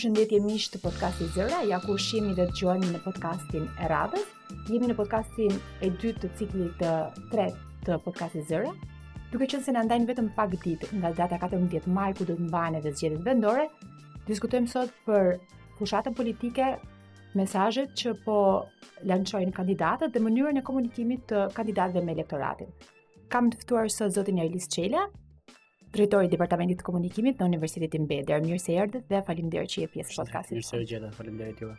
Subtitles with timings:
[0.00, 4.30] përshëndetje miq të podcastit Zëra, ja ku shihemi dhe dëgjojmë në podcastin e radhës.
[4.70, 5.52] Jemi në podcastin
[5.84, 6.92] e dytë të ciklit të
[7.28, 8.70] tretë të podcastit Zëra.
[9.34, 12.46] Duke qenë se na ndajnë vetëm pak ditë nga data 14 maj ku do të
[12.46, 13.66] mbahen dhe zgjedhjet vendore,
[14.30, 15.28] diskutojmë sot për
[15.82, 16.70] fushatën politike,
[17.36, 18.38] mesazhet që po
[19.04, 22.72] lanqojnë kandidatët dhe mënyrën e komunikimit të kandidatëve me elektoratin.
[23.28, 25.10] Kam të ftuar sot zotin Elis Çela,
[25.94, 28.40] drejtori i departamentit të komunikimit në Universitetin Beder.
[28.44, 30.56] Mirë se erdhët dhe faleminderit që je pjesë e podcastit.
[30.58, 31.74] Mirë se gjeta, faleminderit juve.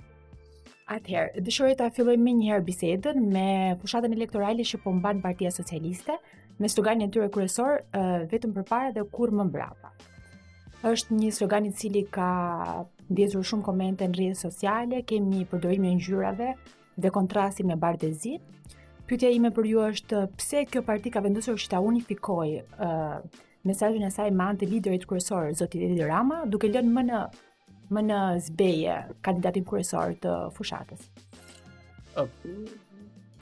[0.92, 3.48] Atëherë, dëshiroj ta filloj më bisedën me
[3.80, 6.18] fushatën elektorale që po mban Partia Socialiste
[6.60, 7.84] me sloganin e tyre kryesor
[8.32, 9.94] vetëm përpara dhe kur më mbrapa.
[10.84, 12.28] Është një slogan i cili ka
[13.12, 16.50] ndjetur shumë komente në rrjetet sociale, kemi një përdorim të ngjyrave
[17.00, 18.40] dhe kontrasti me Bardezi.
[19.08, 22.64] Pyetja ime për ju është pse kjo parti ka vendosur që ta unifikojë
[23.64, 27.24] mesajin e saj me anti liderit kryesor zoti Edi Rama, duke lënë më në
[27.92, 28.94] më në zbeje
[29.28, 31.02] kandidatin kryesor të fushatës.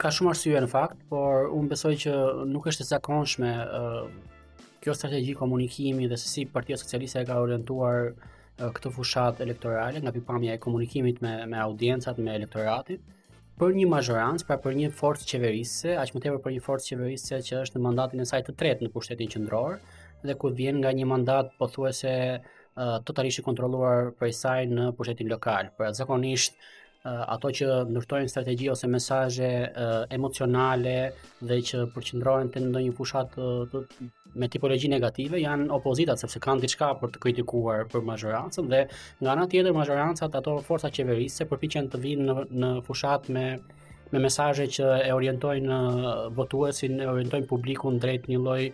[0.00, 2.14] Ka shumë arsye në fakt, por unë besoj që
[2.50, 3.52] nuk është e zakonshme
[4.82, 8.10] kjo strategji komunikimi dhe se si Partia Socialiste e ka orientuar
[8.58, 13.06] këtë fushat elektorale nga pikpamja e komunikimit me me audiencat, me elektoratin
[13.60, 17.40] për një majorancë, pra për një forcë qeverisë, aq më tepër për një forcë qeverisë
[17.48, 19.74] që është në mandatin e saj të tretë në pushtetin qendror,
[20.24, 22.12] dhe kur vjen nga një mandat pothuajse
[23.06, 25.72] totalisht i kontrolluar prej saj në pushtetin lokal.
[25.76, 26.56] Pra zakonisht
[27.04, 29.50] ato që ndërtojnë strategji ose mesazhe
[30.12, 30.94] emocionale
[31.40, 33.36] dhe që përqendrohen te ndonjë fushat
[34.38, 38.82] me tipologji negative janë opozitat, sepse kanë diçka për të kritikuar për majorancën dhe
[39.22, 43.46] nga ana tjetër majorancat ato forca qeverisë përpiqen të vinë në në fushat me
[44.12, 45.74] me mesazhe që e orientojnë
[46.34, 48.72] votuesin, e orientojnë publikun drejt një lloji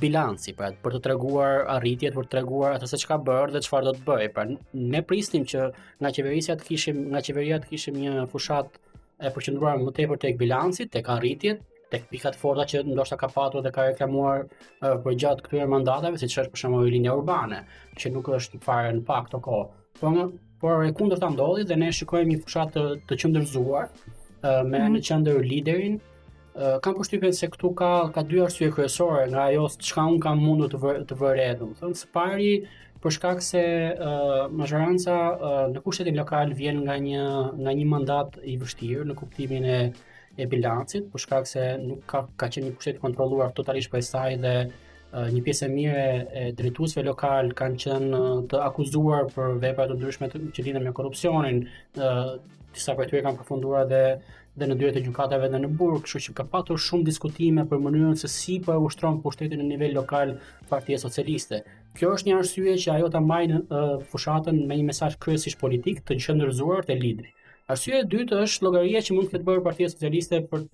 [0.00, 3.86] bilanci, pra për të treguar arritjet, për të treguar atë se çka bër dhe çfarë
[3.88, 4.26] do të bëj.
[4.36, 4.44] Pra
[4.92, 5.68] ne prisnim që
[6.02, 8.76] nga qeverisja të kishim, nga qeveria të kishim një fushat
[9.28, 11.62] e përqendruar më tepër tek bilanci, tek arritjet,
[11.94, 14.44] tek pikat forta që ndoshta ka patur dhe ka reklamuar
[14.82, 17.62] për gjatë këtyre mandatave, siç është për shembull linja urbane,
[18.00, 19.68] që nuk është fare në pak to kohë.
[20.02, 20.10] Po
[20.64, 24.92] por e kundërta ndodhi dhe ne shikojmë një fushat të, të qëndërzuar me mm -hmm.
[24.96, 26.00] në qendër liderin
[26.54, 30.68] kam përshtypjen se këtu ka ka dy arsye kryesore nga ajo çka un kam mundu
[30.70, 32.50] të vë, të vëre do të thënë së pari
[33.02, 37.24] për shkak se uh, majoranca uh, në kushtetin lokal vjen nga një
[37.64, 39.80] nga një mandat i vështirë në kuptimin e
[40.34, 44.38] e bilancit për shkak se nuk ka ka qenë një pushtet kontrolluar totalisht prej saj
[44.46, 46.06] dhe uh, një pjesë e mirë
[46.44, 51.60] e drejtuesve lokal kanë qenë të akuzuar për vepra të ndryshme që lidhen me korrupsionin
[51.98, 52.34] uh,
[52.74, 54.04] disa prej tyre kanë përfunduar dhe
[54.54, 57.80] dhe në dyret e gjykatave dhe në burg, kështu që ka patur shumë diskutime për
[57.82, 60.36] mënyrën se si po e ushtron pushtetin në nivel lokal
[60.70, 61.62] Partia Socialiste.
[61.98, 66.04] Kjo është një arsye që ajo ta mbajnë uh, fushatën me një mesazh kryesisht politik
[66.06, 67.32] të qëndrëzuar te lideri.
[67.74, 70.66] Arsyeja e dytë është llogaria që mund të ketë bërë Partia Socialiste për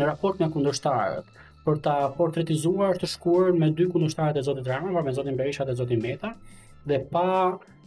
[0.00, 5.00] në raport me kundërshtarët për ta portretizuar të shkuar me dy kundërshtarët e Zotit Rama,
[5.06, 6.34] me Zotin Berisha dhe Zotin Meta,
[6.90, 7.28] dhe pa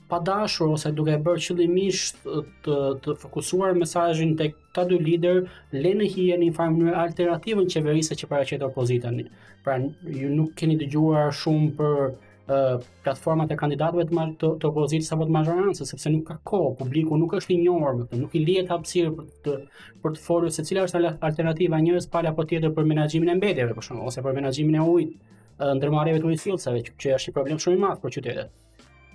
[0.10, 2.22] pa dashur ose duke e bërë qëllimisht
[2.66, 5.42] të të fokusuar mesazhin tek ta dy lider
[5.74, 9.24] le hijen në një mënyrë alternative në qeverisë që paraqet opozitën.
[9.66, 9.80] Pra
[10.22, 15.36] ju nuk keni dëgjuar shumë për uh, platformat e kandidatëve të të opozitës apo të
[15.40, 19.32] mazhorancës sepse nuk ka kohë, publiku nuk është i njohur, nuk i lihet hapësirë për
[19.48, 19.58] të
[20.06, 23.74] për të folur se cila është alternativa njerëz pala apo tjetër për menaxhimin e mbedjeve,
[23.80, 25.16] për shkak ose për menaxhimin e ujit
[25.56, 28.52] ndërmarrjeve të që është një problem shumë i madh për qytetet.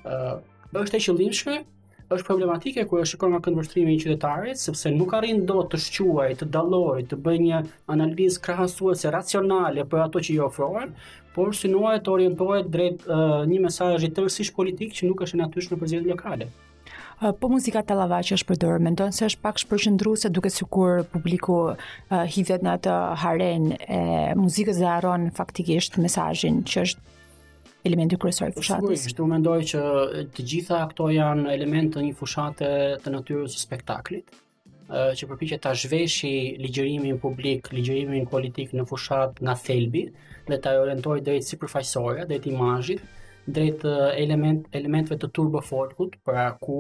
[0.01, 0.39] ë uh,
[0.79, 1.55] është e qëllimshme,
[2.15, 6.37] është problematike kur e shikon nga këndvështrimi i qytetarit, sepse nuk arrin do të shquaj,
[6.41, 7.61] të daloj, të bëj një
[7.95, 10.93] analizë krahasuese racionale për ato që i ofrohen,
[11.35, 15.77] por synohet të orientohet drejt uh, një mesazhi tërësisht politik që nuk është në natyrshëm
[15.77, 16.51] në përgjithësi lokale.
[17.21, 22.25] Uh, po muzika që është përdorur, mendon se është pak shpërqendruese duke sikur publiku uh,
[22.35, 24.03] hidhet në atë haren e
[24.39, 27.19] muzikës dhe harron faktikisht mesazhin që është
[27.87, 28.85] elementi kryesor i fushatës.
[28.85, 29.83] Sigurisht, unë mendoj që
[30.37, 31.57] të gjitha këto janë
[31.95, 32.69] të një fushate
[33.05, 34.37] të natyrës së spektaklit
[34.91, 36.31] që përpiqet ta zhveshë
[36.65, 40.05] ligjërimin publik, ligjërimin politik në fushat nga thelbi
[40.49, 43.05] dhe ta orientojë drejt sipërfaqësore, drejt imazhit,
[43.55, 43.85] drejt
[44.19, 46.79] element elementëve të turbofortkut, pra ku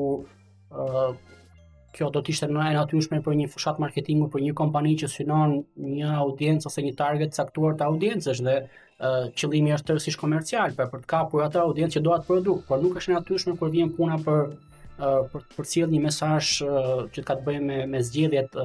[1.94, 5.08] kjo do të ishte më e natyrshme për një fushat marketingu, për një kompani që
[5.14, 5.56] synon
[5.94, 8.58] një audiencë ose një target caktuar të audiencës dhe
[9.00, 12.66] Eh, qëllimi është tërësisht komercial, pra për të kapur atë audiencë që do atë produkt,
[12.68, 16.88] por nuk është natyrshme kur vjen puna për eh, për të përcjellë një mesazh eh,
[17.14, 18.58] që të ka të bëjë me me zgjedhjet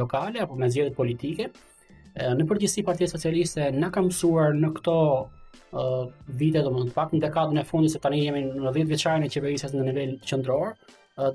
[0.00, 1.46] lokale apo me zgjedhjet politike.
[2.34, 4.96] Në përgjithësi Partia Socialiste na ka mësuar në këto
[6.40, 9.76] vite domosdoshmë të paktën dekadën e fundit se tani jemi në 10 vjeçarin e qeverisjes
[9.76, 10.72] në nivel qendror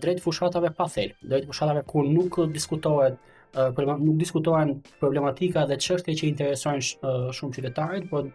[0.03, 3.15] drejt fushatave pa thelb, drejt fushatave ku nuk diskutohet
[4.05, 8.27] nuk diskutohen problematika dhe çështje që interesojnë sh shumë qytetarët, por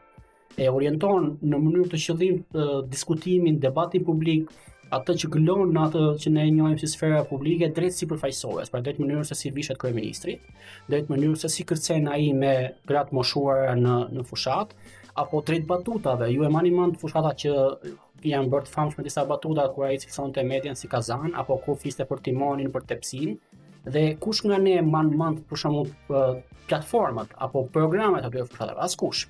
[0.59, 4.49] e orienton në mënyrë të qëllim diskutimin, debatin publik,
[4.91, 8.81] atë që gëllon në atë që ne njojmë si sfera publike, drejtë si përfajsoves, pra
[8.83, 10.43] drejtë mënyrë se si vishet kërë drejt
[10.91, 12.55] drejtë mënyrë se si kërcen a i me
[12.89, 14.75] gratë moshuar në, në fushat,
[15.23, 17.55] apo drejtë batutave, ju e mani mënd fushatat që
[18.33, 22.05] janë bërtë famsh me disa batutat, kura i cikësante medjen si kazan, apo ku fiste
[22.11, 23.39] për timonin, për tepsin,
[23.85, 25.89] dhe kush nga ne man man për shembull
[26.69, 29.27] platformat apo programet aty është as askush.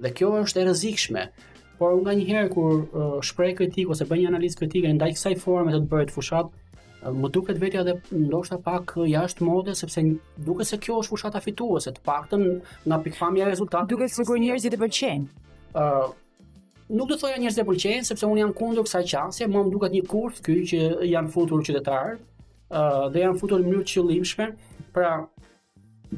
[0.00, 1.24] Dhe kjo është e rrezikshme.
[1.78, 5.72] Por nga një herë kur shpreh kritik ose bën një analizë kritike ndaj kësaj forme
[5.72, 10.02] të të bëhet fushat, uh, më duket vetja edhe ndoshta pak jashtë mode sepse
[10.44, 12.44] duket se kjo është fushata fituese, të paktën
[12.88, 13.90] nga pikpamja e rezultatit.
[13.94, 15.26] Duket sikur njerëzit e pëlqejnë.
[15.74, 16.12] ë
[16.90, 20.04] nuk do thoya njerëz të pëlqejnë sepse un jam kundër kësaj qasje, më duket një
[20.08, 20.80] kurs ky që
[21.14, 22.16] janë futur qytetarë,
[23.12, 24.46] dhe janë futur në mënyrë qëllimshme,
[24.94, 25.12] pra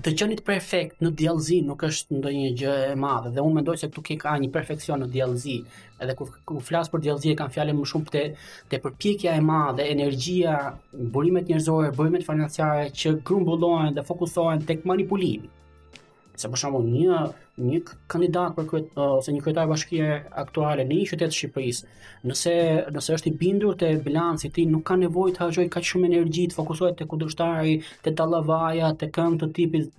[0.05, 3.89] të qenit perfekt në djallëzi nuk është ndonjë gjë e madhe dhe unë mendoj se
[3.93, 5.57] këtu ke ka një perfeksion në djallëzi
[6.01, 8.25] edhe ku, ku flas për djallëzi e kam fjalën më shumë te
[8.73, 10.57] te përpjekja e madhe, energjia,
[11.17, 15.51] burimet njerëzore, burimet financiare që grumbullohen dhe fokusohen tek manipulimi
[16.43, 17.21] se për shembull një
[17.63, 17.81] një
[18.11, 20.09] kandidat për kryet ose një kryetar bashkie
[20.45, 21.89] aktuale në një qytet të Shqipërisë,
[22.29, 22.55] nëse
[22.97, 26.11] nëse është i bindur te bilanci i tij nuk ka nevojë të hajoj kaq shumë
[26.11, 29.91] energji të fokusohet te kundërshtari, te tallavaja, te këngë të tipit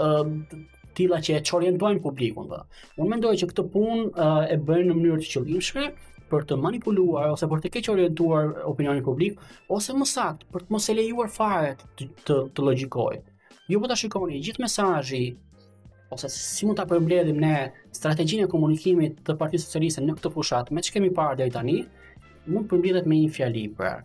[0.00, 2.48] ë tilla që e çorientojnë publikun.
[2.50, 2.62] Dhe.
[2.66, 2.94] Po.
[3.02, 5.84] Unë mendoj që këtë punë e bën në mënyrë të qëllimshme
[6.30, 9.38] për të manipuluar ose për të keq orientuar opinionin publik
[9.76, 13.20] ose më saktë për të mos e lejuar fare të të, të logjikojë.
[13.70, 15.22] Ju po ta shikoni gjithë mesazhi
[16.10, 17.50] ose si mund ta përmbledhim ne
[17.94, 21.74] strategjinë e komunikimit të Partisë Socialiste në këtë fushat me që kemi parë deri tani,
[22.50, 24.00] mund përmbledhet me një fjali për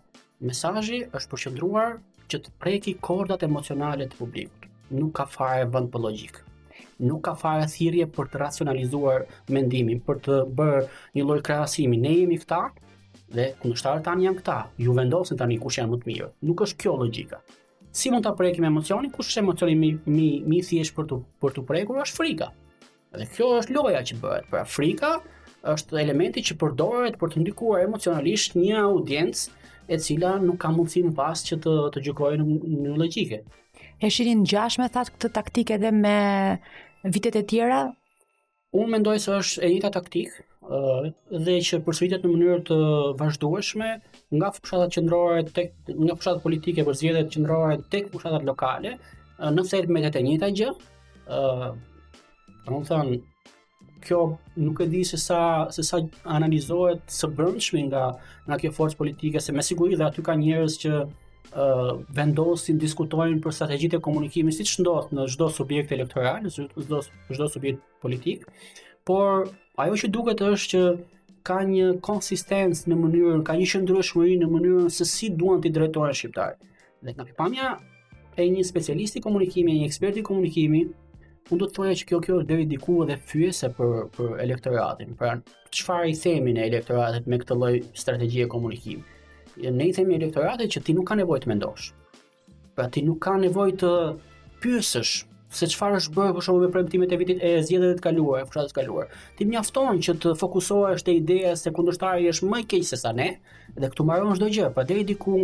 [0.50, 1.96] mesazhi është përqendruar
[2.34, 4.68] që të preki kordat emocionale të publikut.
[5.00, 6.38] Nuk ka fare vend për logjik.
[7.08, 9.26] Nuk ka fare thirrje për të racionalizuar
[9.56, 10.86] mendimin, për të bërë
[11.18, 11.98] një lloj krahasimi.
[12.06, 12.60] Ne jemi këta
[13.38, 14.60] dhe kundërshtarët tan janë këta.
[14.86, 16.32] Ju vendosni tani kush janë më të mirë.
[16.50, 17.42] Nuk është kjo logjika
[17.96, 21.54] si mund ta prekim emocionin, kush është emocioni më mi mi thjesht për tu për
[21.56, 22.50] tu prekur është frika.
[23.16, 24.48] Dhe kjo është loja që bëhet.
[24.52, 25.12] Pra frika
[25.74, 31.06] është elementi që përdoret për të ndikuar emocionalisht një audiencë e cila nuk ka mundësi
[31.08, 33.40] më pas që të të gjykojë në, në logjike.
[34.04, 36.18] E shirin gjashme thatë këtë taktike edhe me
[37.14, 37.80] vitet e tjera
[38.76, 41.08] unë mendoj se është e njëta taktik uh,
[41.46, 42.76] dhe që përsëritet në mënyrë të
[43.20, 43.90] vazhdueshme
[44.36, 49.82] nga fushatat qendrore tek nga fushatat politike për zgjedhjet qendrore tek fushatat lokale, uh, nëse
[49.96, 50.70] me këtë njëta gjë,
[51.28, 53.16] ë uh,
[54.06, 54.18] kjo
[54.62, 55.38] nuk e di se sa
[55.74, 55.98] se sa
[56.34, 58.02] analizohet së brendshmi nga
[58.46, 60.92] nga kjo forcë politike se me siguri dhe aty ka njerëz që
[62.16, 67.00] vendosin, diskutojnë për strategjitë e komunikimit siç ndodh në çdo subjekt elektoral, në çdo
[67.36, 68.44] çdo subjekt politik.
[69.06, 69.48] Por
[69.80, 70.82] ajo që duket është që
[71.46, 76.16] ka një konsistencë në mënyrën, ka një qëndrueshmëri në mënyrën se si duan të drejtohen
[76.18, 76.58] shqiptarët.
[77.06, 77.72] Dhe nga pamja
[78.36, 80.92] e një specialisti komunikimi, një ekspert i komunikimit,
[81.48, 85.14] unë do të thoja që kjo kjo deri diku edhe fyese për për elektoratin.
[85.16, 85.36] Pra,
[85.70, 89.04] çfarë i themin e elektoratit me këtë lloj strategjie komunikimi?
[89.56, 91.88] ne i themi elektoratit që ti nuk ka nevojë të mendosh.
[92.76, 93.90] Pra ti nuk ka nevojë të
[94.62, 95.12] pyesësh
[95.56, 98.74] se çfarë është bërë për shkak të premtimeve të vitit e zgjedhjeve të kaluara, fshatit
[98.74, 99.12] të kaluar.
[99.38, 103.14] Ti mjafton që të fokusohesh te ideja se kundërshtari është më i keq se sa
[103.16, 103.28] ne
[103.76, 104.72] dhe këtu mbaron çdo gjë.
[104.76, 105.38] Pra deri diku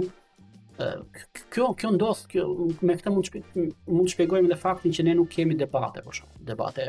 [1.53, 2.45] kjo kjo ndosht kjo
[2.83, 3.43] me këtë mund të
[3.87, 6.87] mund të shpjegojmë edhe faktin që ne nuk kemi debate për shkak debate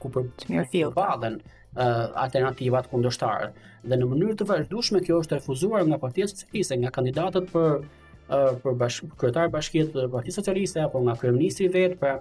[0.00, 1.22] ku për të mirë
[1.76, 3.50] alternativat kundërshtare
[3.90, 7.86] dhe në mënyrë të vazhdueshme kjo është refuzuar nga Partia Socialiste, nga kandidatët për
[8.66, 12.16] për bashk, kryetar bashkiet të Partisë Socialiste apo nga kryeministri vet, pra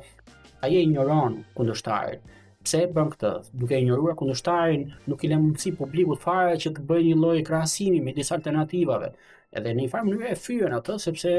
[0.66, 2.22] ai e ignoron kundërshtarin
[2.66, 3.32] pse e bën këtë?
[3.62, 8.02] Duke injoruar kundërshtarin, nuk i lë mundësi publikut fare që të bëjë një lloj krahasimi
[8.06, 9.12] me disa alternativave.
[9.56, 11.32] Edhe në një farë mënyrë e fyen atë sepse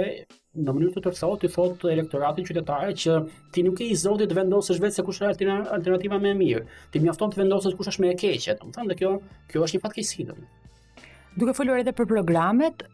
[0.56, 3.16] në mënyrë të tërthot i thot elektoratin qytetarë që
[3.52, 6.62] ti nuk e i zoti të vendosësh vetë se kush është alternativa më e mirë.
[6.95, 9.12] Ti mjafton të vendosësh kush është më e keqja, domethënë kjo,
[9.52, 10.52] kjo është një fatkeqësi domun.
[11.37, 12.87] Duke folur edhe për programet,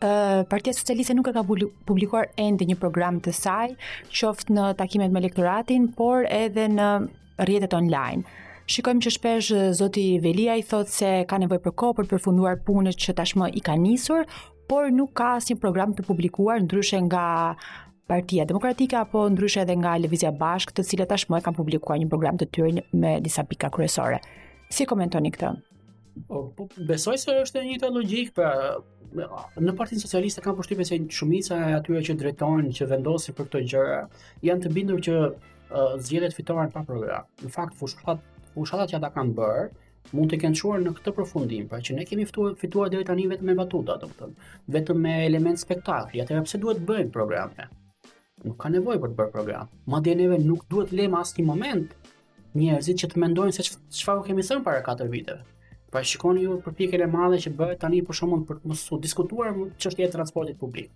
[0.00, 3.74] ë Partia Socialiste nuk e ka publikuar ende një program të saj,
[4.16, 6.88] qoftë në takimet me elektoratin, por edhe në
[7.44, 8.22] rjetet online.
[8.70, 12.96] Shikojmë që shpesh zoti Velia i thot se ka nevojë për kohë për përfunduar punët
[13.02, 14.24] që tashmë i ka nisur,
[14.66, 17.26] por nuk ka asnjë program të publikuar ndryshe nga
[18.06, 22.08] Partia Demokratike apo ndryshe edhe nga Lëvizja Bashk, të cilat tashmë e kanë publikuar një
[22.10, 24.18] program të tyre me disa pika kryesore.
[24.70, 25.52] Si komentoni këtë?
[26.32, 28.50] O, po, besoj se është e një të logikë, pra,
[29.58, 33.62] në partinë socialiste kam përshtypje se shumica e atyre që drejtojnë, që vendosin për këto
[33.74, 33.98] gjëra,
[34.48, 35.18] janë të bindur që
[35.98, 37.26] zgjedhjet fitore pa program.
[37.42, 38.22] Në fakt fushat
[38.54, 39.64] fushatat që ata kanë bër
[40.16, 43.26] mund të kenë çuar në këtë përfundim, pra që ne kemi fituar fituar deri tani
[43.28, 44.46] vetëm me batuta, domethënë,
[44.76, 46.20] vetëm me element spektakli.
[46.22, 47.66] Atëherë pse duhet bëjmë programe?
[48.46, 49.70] Nuk ka nevojë për të bërë program.
[49.90, 51.96] Madje neve nuk duhet lëm asnjë moment
[52.56, 53.66] njerëzit që të mendojnë se
[53.98, 55.42] çfarë kemi thënë para 4 viteve.
[55.90, 59.52] Pra shikoni ju pikën e madhe që bëhet tani për shkakun për të mos diskutuar
[59.80, 60.92] çështjet e transportit publik.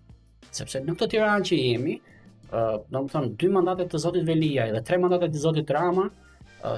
[0.55, 1.97] Sepse në këtë Tiranë që jemi,
[2.51, 6.09] do të thon dy mandatet të zotit Veliaj dhe tre mandatet të zotit Rama,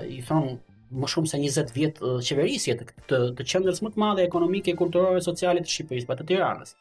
[0.08, 0.58] i thon
[0.94, 5.22] më shumë se 20 vjet qeverisje të, të të qendrës më të madhe ekonomike, kulturore,
[5.26, 6.76] sociale të Shqipërisë, pa të Tiranës.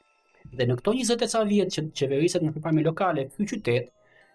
[0.52, 3.88] Dhe në këto 20 e ca vjet që qeveriset në përpami lokale, ky qytet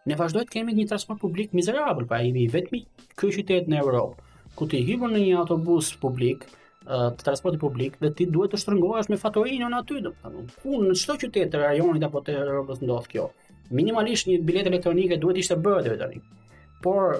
[0.10, 2.82] ne vazhdoj të kemi një transport publik mizerabël, pra jemi vetmi
[3.20, 4.26] ky qytet në Evropë,
[4.58, 6.48] ku ti hipon në një autobus publik,
[6.88, 11.20] të transporti publik dhe ti duhet të shtrëngohesh me fatorinë aty, domethënë, ku në çdo
[11.28, 13.28] qytet të rajonit apo të Evropës ndodh kjo
[13.70, 16.22] minimalisht një biletë elektronike duhet të ishte bërë deri tani.
[16.84, 17.18] Por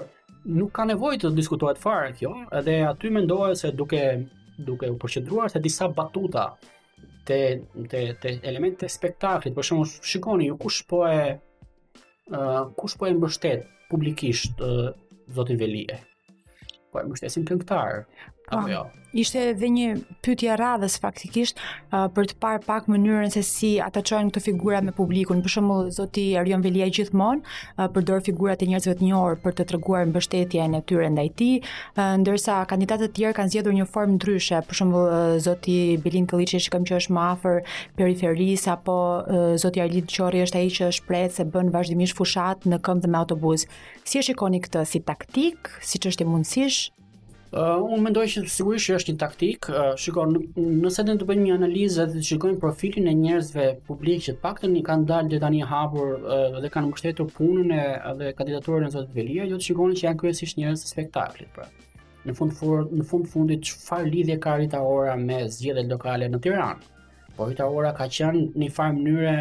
[0.58, 4.02] nuk ka nevojë të diskutohet fare kjo, edhe aty ndohet se duke
[4.58, 6.48] duke u përqedruar se disa batuta
[7.26, 7.40] te
[7.90, 11.38] te te elemente spektaklit, për shumë shikoni ju kush po e
[12.32, 14.90] uh, kush po e mbështet publikisht uh,
[15.34, 16.00] zotin Velie.
[16.92, 18.04] Po e mbështesin këngëtar.
[18.50, 18.84] Po, apo jo?
[19.18, 19.84] Ishte edhe një
[20.22, 24.82] pyetje radhës faktikisht uh, për të parë pak mënyrën se si ata çojnë këto figura
[24.84, 25.40] me publikun.
[25.44, 29.66] Për shembull, zoti Arion Velia gjithmonë uh, përdor figurat e njerëzve të njohur për të
[29.72, 34.18] treguar mbështetjen e tyre ndaj tij, uh, ndërsa kandidatët e tjerë kanë zgjedhur një formë
[34.18, 34.60] ndryshe.
[34.70, 37.58] Për shembull, uh, zoti Bilin Kolliçi që kam që është më afër
[38.00, 42.82] periferis apo uh, zoti Arlit Qorri është ai që shpreh se bën vazhdimisht fushat në
[42.86, 43.64] këmbë me autobus.
[44.04, 46.80] Si e shikoni këtë si taktik, siç është e mundësish
[47.48, 49.66] Uh, unë mendoj që sigurisht që është një taktik.
[49.72, 50.26] Uh, Shikoj,
[50.60, 54.74] nëse do të bëjmë një analizë dhe të shikojmë profilin e njerëzve publik që paktën
[54.76, 57.86] i kanë dalë deri tani hapur uh, dhe kanë mbështetur punën e
[58.20, 61.48] dhe kandidaturën e zotit Velia, ju do të shikoni që janë kryesisht njerëz të spektaklit,
[61.56, 61.70] pra.
[62.28, 66.42] Në fund fur, në fund fundit çfarë lidhje ka Rita Ora me zgjedhjet lokale në
[66.44, 66.92] Tiranë?
[67.38, 69.34] Po Rita Ora ka qenë në një farë mënyrë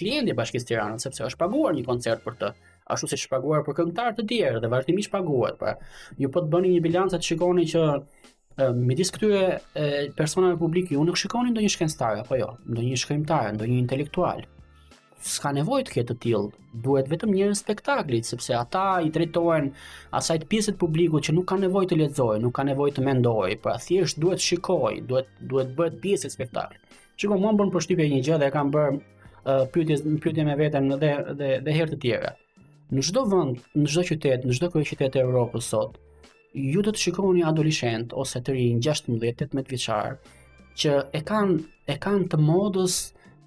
[0.00, 2.52] klient i Bashkisë së Tiranës sepse është paguar një koncert për të
[2.90, 5.58] ashtu siç paguar për këngëtar të tjerë dhe vazhdimisht paguhet.
[5.60, 5.74] Pra,
[6.18, 7.84] ju po të bëni një bilancë të shikoni që
[8.78, 14.42] midis këtyre personave publike ju nuk shikoni ndonjë shkencëtar apo jo, ndonjë shkrimtar, ndonjë intelektual
[15.22, 16.62] s'ka nevojë të ketë të tillë.
[16.82, 19.68] Duhet vetëm një spektakli, sepse ata i drejtohen
[20.18, 23.60] asaj të pjesës publiku që nuk ka nevojë të lexojë, nuk ka nevojë të mendojë,
[23.62, 26.98] pra thjesht duhet të shikojë, duhet duhet bëhet pjesë e spektaklit.
[27.22, 30.90] Shikoj, mua më bën përshtypje një gjë dhe e kam bërë pyetje pyetje me veten
[30.98, 32.34] dhe dhe dhe herë të tjera
[32.92, 35.94] në çdo vend, në çdo qytet, në çdo kryeqytet qytet e Evropës sot,
[36.52, 40.18] ju do të shikoni adoleshent ose të rinj 16-18 vjeçar
[40.76, 41.56] që e kanë
[41.88, 42.96] e kanë të modës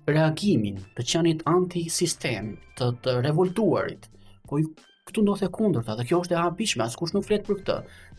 [0.09, 4.07] reagimin, të qenit anti-sistem, të, të revoltuarit,
[4.49, 4.61] ku
[5.05, 7.75] këtu ndodh e kundërta dhe kjo është e hapishme, askush nuk flet për këtë.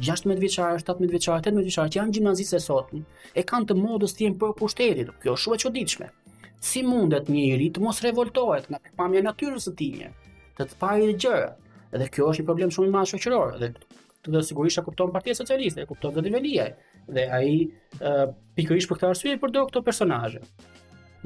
[0.06, 3.00] 16 vjeçar, 17 vjeçar, 18 vjeçar që janë gjimnazistë e
[3.34, 5.10] e kanë të modës të jenë për pushtetit.
[5.22, 6.08] Kjo është shumë e çuditshme.
[6.70, 10.06] Si mundet një i ri të mos revoltohet nga pamja natyrës së tij?
[10.58, 11.48] të të pari dhe gjërë.
[12.00, 13.70] Dhe kjo është një problem shumë i madh shoqëror dhe
[14.26, 16.68] të dhe sigurisht e kupton Partia Socialiste, e kupton Gati Velia
[17.06, 17.68] dhe ai
[18.58, 20.40] pikërisht për këtë arsye i përdo këto personazhe.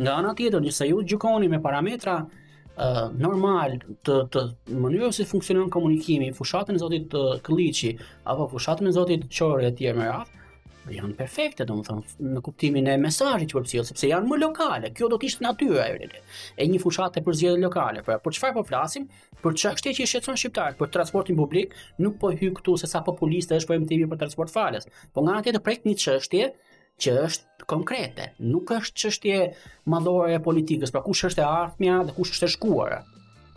[0.01, 4.45] Nga ana tjetër, nëse ju gjykoni me parametra uh, normal të të
[4.83, 7.95] mënyrës si funksionon komunikimi, fushatën e zotit uh, Këlliçi
[8.33, 10.40] apo fushatën e zotit Çorri etj me radhë,
[10.89, 14.91] janë perfekte, do më thëmë, në kuptimin e mesajit që përpësijot, sepse janë më lokale,
[14.97, 16.09] kjo do t'ishtë natyra e
[16.57, 19.09] e një fushat e përzgjede lokale, pra, për qëfar po flasim,
[19.43, 23.03] për që që i shqetson shqiptarët, për transportin publik, nuk po hy këtu se sa
[23.07, 26.49] populiste është për emtimi për transport falës, po nga atje të prejtë një qështje
[27.01, 29.41] që është konkrete, nuk është qështje
[29.89, 33.03] madhore e politikës, pra kush është e artëmja dhe kush është e shkuara.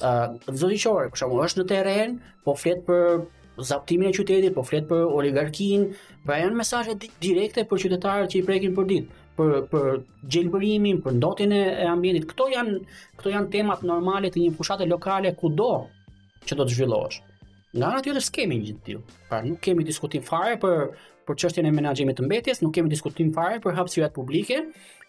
[0.03, 3.25] Uh, Zotishore, për shumë, është në teren, po fletë për
[3.57, 5.83] zaptimin e qytetit, po flet për oligarkin,
[6.25, 9.91] pra janë mesazhe direkte për qytetarët që i prekin për ditë, për për
[10.35, 12.27] gjelbërimin, për ndotjen e ambientit.
[12.31, 12.79] Këto janë,
[13.19, 15.71] këto janë temat normale të një fushate lokale kudo
[16.47, 17.21] që do të zhvillohesh.
[17.73, 19.15] Nga ana tjetër skemi një ditë.
[19.29, 20.87] Pra nuk kemi diskutim fare për
[21.23, 24.57] për çështjen e menaxhimit të mbetjes, nuk kemi diskutim fare për hapësirat publike,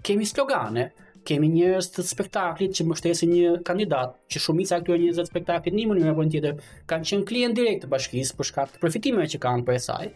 [0.06, 0.92] kemi slogane,
[1.28, 5.86] kemi njerëz të spektaklit që mbështesin një kandidat, që shumica këtu janë 20 spektaklit në
[5.90, 6.58] mënyrë apo në tjetër,
[6.90, 10.08] kanë qenë klient direkt të bashkisë për shkak të përfitimeve që kanë për saj,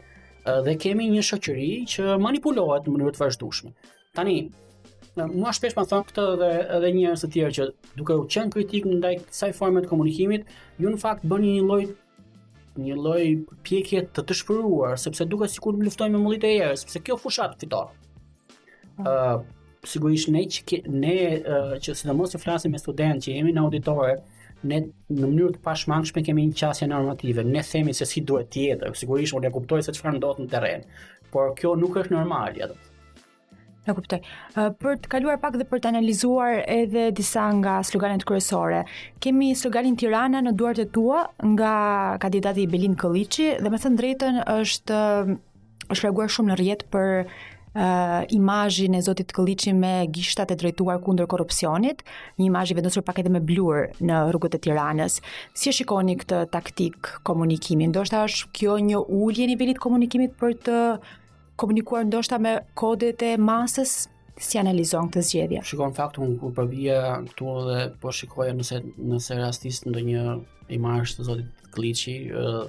[0.66, 3.72] dhe kemi një shoqëri që manipulohet në mënyrë të vazhdueshme.
[4.18, 4.36] Tani,
[5.32, 8.88] mua shpesh më thon këtë edhe edhe njerëz të tjerë që duke u qenë kritik
[8.92, 10.48] ndaj kësaj forme të komunikimit,
[10.82, 11.82] ju në fakt bëni një lloj
[12.78, 13.22] një lloj
[13.66, 17.56] pjekje të të shpëruar, sepse duket sikur luftojmë me mullitë e erës sepse kjo fushat
[17.58, 17.90] fiton.
[18.98, 19.40] Ëh, ah
[19.86, 24.14] sigurisht ne që ne uh, që sidomos të flasim me studentë që jemi në auditorë,
[24.70, 27.44] ne në mënyrë të pashmangshme kemi një qasje normative.
[27.46, 30.48] Ne themi se si duhet të jetë, sigurisht unë e kuptoj se çfarë ndodh në
[30.52, 30.86] terren,
[31.32, 32.78] por kjo nuk është normale atë.
[33.88, 34.18] Në kuptoj.
[34.58, 38.82] Uh, për të kaluar pak dhe për të analizuar edhe disa nga sloganet kryesore,
[39.24, 41.22] kemi sloganin Tirana në duart e tua
[41.54, 41.72] nga
[42.20, 45.38] kandidati Belin Këllici dhe me thënë drejtën është um,
[45.94, 47.16] është reaguar shumë në rjetë për
[47.74, 52.00] uh, imazhin e Zotit Kolliçi me gishtat e drejtuar kundër korrupsionit,
[52.38, 55.20] një imazh i vendosur pak edhe me blur në rrugët e Tiranës.
[55.54, 57.88] Si e shikoni këtë taktik komunikimi?
[57.90, 60.78] Ndoshta është kjo një ulje e nivelit komunikimit për të
[61.58, 64.06] komunikuar ndoshta me kodet e masës
[64.38, 65.64] si analizon këtë zgjedhje.
[65.66, 70.28] Shikon faktun kur po vija këtu dhe po shikoja nëse nëse rastis ndonjë
[70.78, 72.60] imazh të zotit Kliçi eh,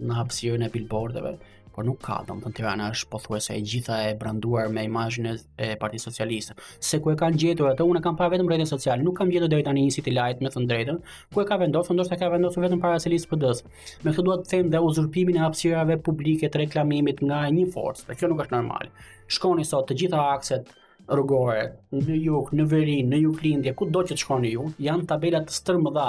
[0.00, 1.32] në hapësirën e billboardeve,
[1.74, 5.28] por nuk ka, do të thonë Tirana është pothuajse e gjitha e branduar me imazhin
[5.30, 6.56] e Partisë Socialiste.
[6.82, 9.50] Se ku e kanë gjetur atë, unë kam parë vetëm rrjetin social, nuk kam gjetur
[9.52, 10.98] deri tani nisi ti lajt me të drejtën,
[11.34, 13.62] ku e ka vendosur, ndoshta ka vendosur vetëm para Selisë PD-s.
[14.04, 18.08] Me këtë dua të them dhe uzurpimin e hapësirave publike të reklamimit nga një forcë,
[18.10, 18.90] dhe kjo nuk është normal.
[19.30, 20.74] Shkoni sot të gjitha akset
[21.06, 25.54] rrugore në jug, në veri, në juglindje, kudo që të shkoni ju, janë tabela të
[25.60, 26.08] stërmëdha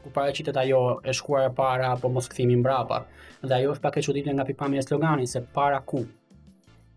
[0.00, 3.02] ku paraqitet ajo e shkuar e para apo mos kthimi mbrapa
[3.48, 6.04] dhe ajo është pak e çuditshme nga pikpamja e sloganit se para ku.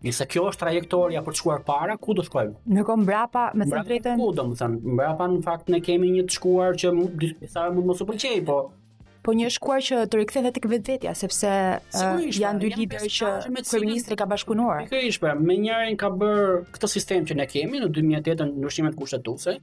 [0.04, 2.56] Nëse kjo është trajektoria për të shkuar para, ku do të shkojmë?
[2.76, 4.18] Ne kom brapa, me të drejtën.
[4.20, 4.80] Ku do më thënë?
[4.98, 6.90] Mbrapa në fakt ne kemi një të shkuar që
[7.54, 8.58] tharë mund mos u pëlqej, po
[9.24, 13.30] po një shkuar që të rikthehet tek vetvetja sepse uh, janë dy lider që
[13.70, 14.82] kryeministri ka bashkunuar.
[14.90, 19.54] Pikërisht, pra, me njërin ka bër këtë sistem që ne kemi në 2008 ndryshimet kushtetuese,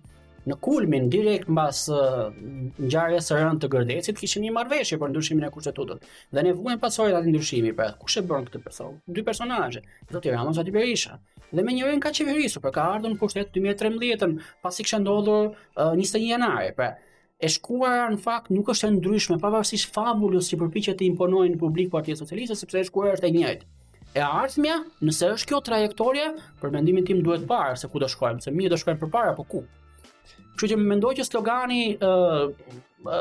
[0.50, 5.52] në kulmin direkt mbas ngjarjes së rënë të Gërdecit kishin një marrëveshje për ndryshimin e
[5.54, 6.00] kushtetutës.
[6.34, 7.92] Dhe ne vuajmë pasojat atë ndryshimi pra.
[8.02, 8.96] Kush e bën këtë person?
[9.08, 9.84] Dy personazhe,
[10.16, 11.20] Zoti Ramos aty Berisha.
[11.52, 15.94] Dhe me njërin ka qeverisu, për ka ardhur në pushtet 2013 pasi kishte ndodhur uh,
[15.98, 16.94] 21 janar, pra
[17.44, 21.92] e shkuara në fakt nuk është e ndryshme pavarësisht fabulës që përpiqet të imponojnë publik
[21.94, 23.70] Partia Socialiste sepse e shkuar është e njëjtë.
[24.16, 24.78] E ardhmja,
[25.08, 26.30] nëse është kjo trajektorie,
[26.62, 29.48] për mendimin tim duhet parë se ku do shkojmë, se mirë do shkojmë përpara, apo
[29.54, 29.64] ku?
[30.58, 32.08] Kështu që mendoj që slogani ë
[33.08, 33.20] ë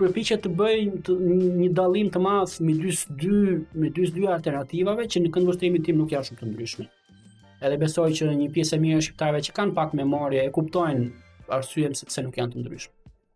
[0.00, 1.16] përpiqet të bëjë
[1.58, 6.14] një dallim të madh midis dy midis dy alternativave që në këtë vështrimin tim nuk
[6.14, 6.86] janë shumë të ndryshme.
[7.64, 11.54] Edhe besoj që një pjesë e mirë e shqiptarëve që kanë pak memorie e kuptojnë
[11.58, 12.92] arsyen se nuk janë të ndryshme.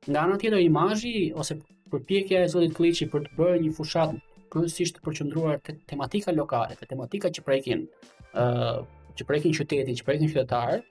[0.09, 1.59] Nga ana tjetër imazhi ose
[1.93, 4.15] përpjekja e zotit Kliçi për të bërë një fushat
[4.53, 7.85] kryesisht të përqendruar te tematika lokale, te tematika që prekin
[8.33, 8.79] ë uh,
[9.19, 10.85] që prekin qytetin, që prekin qytetarët,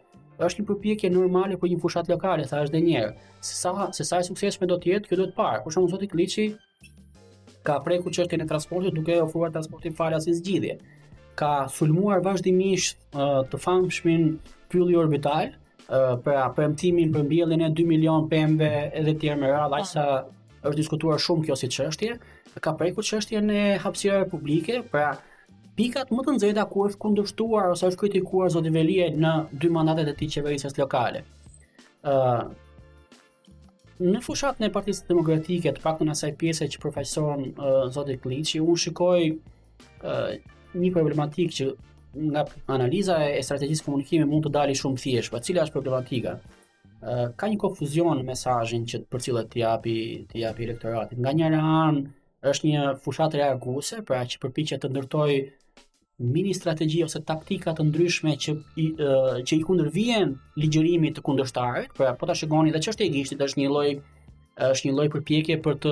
[0.45, 3.09] është një përpjekje normale për një fushat lokale, tha është dhe njerë.
[3.47, 5.63] Se sa, se sa e sukseshme do tjetë, kjo do të parë.
[5.65, 6.47] Por shumë, Zotit Klici
[7.67, 10.77] ka preku që është e transportit duke ofruar transportin fare asin zgjidhje.
[11.39, 14.27] Ka sulmuar vazhdimisht uh, të famshmin
[14.71, 15.51] pylli orbital,
[15.89, 20.07] uh, për premtimin për mbjellin e 2 milion pëmve edhe tjerë më rrallaj sa
[20.61, 22.17] është diskutuar shumë kjo si qështje.
[22.61, 25.11] Ka preku qështje në hapsire publike, pra
[25.77, 30.09] pikat më të nxehta ku është kundërshtuar ose është kritikuar zoti Velia në dy mandatet
[30.11, 31.21] e tij qeverisjes lokale.
[32.03, 32.47] ë uh,
[33.97, 38.81] Në fushatën e Partisë Demokratike, të paktën asaj pjese që përfaqëson uh, zoti Kliçi, unë
[38.83, 40.27] shikoj ë uh,
[40.77, 41.65] një problematikë që
[42.27, 42.43] nga
[42.75, 46.37] analiza e strategjisë komunikimi mund të dalë shumë thjesht, pa po cila është problematika?
[47.39, 49.93] ka një konfuzion mesazhin që të përcillet t'i japi
[50.31, 51.19] t'i japi elektoratit.
[51.21, 51.99] Nga njëra anë
[52.51, 55.37] është një fushatë reaguese, pra që përpiqet të ndërtojë
[56.19, 61.91] mini strategji ose taktika të ndryshme që i, uh, që i kundërvijen ligjërimit të kundërshtarit,
[61.99, 63.89] pra po ta shikoni dhe ç'është e gishtit është një lloj
[64.69, 65.91] është një lloj përpjekje për të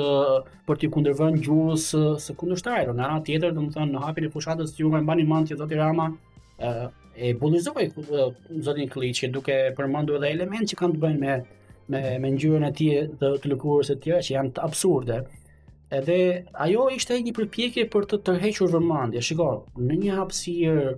[0.66, 2.90] për të kundërvën gjuhës së, së kundërshtarit.
[2.98, 6.08] Nga ana tjetër, domethënë në hapin e fushatës ju më bani mend që zoti Rama
[6.18, 8.32] uh, e bullizoi uh,
[8.66, 11.38] zotin Kliçi duke përmendur edhe elementë që kanë të bëjnë me
[11.94, 15.22] me me ngjyrën e tij të, të lëkurës së tjera që janë të absurde.
[15.96, 19.22] Edhe ajo ishte një përpjekje për të tërhequr vëmendje.
[19.28, 19.46] Shiko,
[19.88, 20.96] në një hapësirë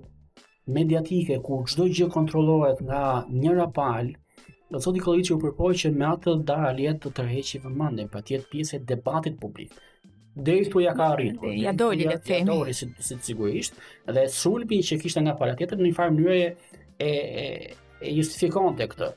[0.78, 3.02] mediatike ku çdo gjë kontrollohet nga
[3.38, 4.16] njëra palë,
[4.72, 8.50] do thotë Nikolici u përpoj që me atë dalje të tërheqi vëmendje, pra të jetë
[8.56, 9.78] pjesë e debatit publik.
[10.48, 11.54] Dhe ishtu ja ka arritur.
[11.58, 12.42] Ja doli le të themi.
[12.46, 13.78] Ja doli si sigurisht,
[14.16, 16.36] dhe sulmi që kishte nga pala tjetër në një farë mënyrë
[17.08, 17.14] e
[17.98, 19.08] e justifikonte këtë.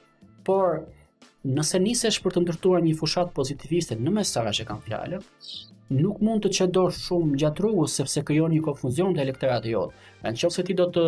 [0.49, 0.79] Por
[1.59, 5.27] nëse nisesh për të ndërtuar një fushat pozitiviste në mesazhe kanë fjalën,
[5.91, 9.95] nuk mund të qëndosh shumë gjatë rrugës sepse krijon një konfuzion te elektorati jot.
[10.23, 11.05] Nëse ti do të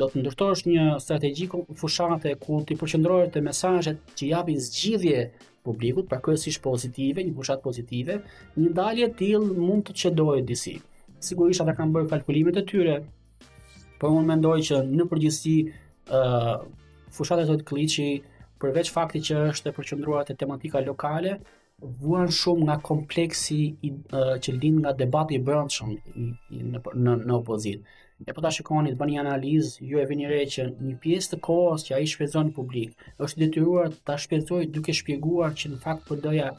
[0.00, 1.48] do të ndërtosh një strategji
[1.80, 5.24] fushate ku ti përqendrohesh te mesazhet që japin zgjidhje
[5.66, 8.20] publikut, pra kryesisht pozitive, një fushatë pozitive,
[8.54, 10.76] një dalje e tillë mund të çdojë disi.
[11.20, 12.94] Sigurisht ata kanë bërë kalkulimet e tyre,
[14.00, 16.62] por unë mendoj që në përgjithësi ë uh,
[17.12, 18.08] fushata e Kliçi
[18.62, 21.40] përveç faktit që është e përqendruar te tematika lokale,
[21.80, 26.28] vuan shumë nga kompleksi i, uh, që lind nga debati i brendshëm i,
[26.60, 27.84] në në, në opozitë.
[28.28, 31.38] E po ta shikoni, të bëni analizë, ju e vini re që një pjesë të
[31.46, 32.90] kohës që ai shpenzon publik
[33.24, 36.50] është detyruar ta shpenzojë duke shpjeguar që në fakt PD-ja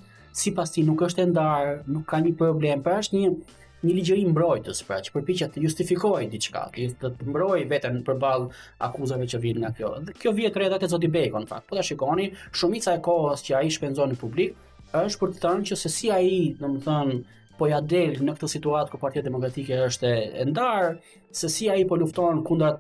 [0.41, 3.33] sipas tij nuk është e ndarë, nuk ka një problem, pra është një
[3.81, 8.49] një ligjëri mbrojtës, pra që përpiqet të justifikojë diçka, të, të mbrojë veten përballë
[8.87, 9.89] akuzave që vijnë nga kjo.
[10.05, 11.65] Dhe kjo vjet rreth atë zoti Bekon, në fakt.
[11.71, 14.53] Po ta shikoni, shumica e kohës që ai shpenzon në publik
[14.99, 17.19] është për të thënë që se si ai, domethënë,
[17.59, 20.89] po ja del në këtë situatë ku Partia Demokratike është e ndarë,
[21.31, 22.79] se si ai po lufton kundër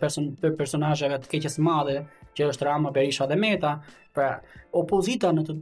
[0.00, 2.02] person për personazheve të keqes madhe,
[2.36, 3.76] që është Rama Berisha dhe Meta,
[4.12, 4.34] pra
[4.76, 5.58] opozita në të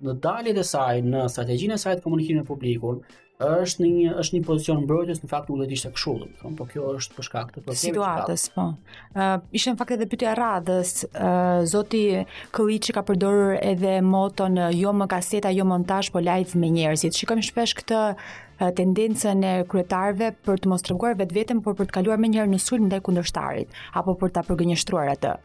[0.00, 3.02] në daljet e saj në strategjinë e saj të komunikimit me publikun,
[3.40, 6.66] është në një është një pozicion mbrojtës, në fakt ulet ishte kështu, do të po
[6.68, 8.66] kjo është për shkak të problemit situatës, po.
[9.16, 12.02] Ë uh, ishte në fakt edhe pyetja radhës, ë uh, zoti
[12.56, 17.16] Kolliçi ka përdorur edhe moton jo më kaseta, jo montazh, po live me njerëzit.
[17.16, 18.02] Shikojmë shpesh këtë
[18.76, 22.60] tendencën e kryetarëve për të mos treguar vetveten, por për të kaluar më njëherë në
[22.60, 25.38] sulm ndaj kundërshtarit apo për ta përgënjeshtruar atë.